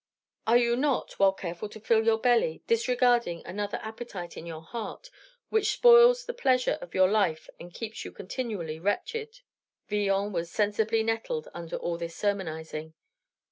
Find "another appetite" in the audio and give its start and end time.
3.45-4.35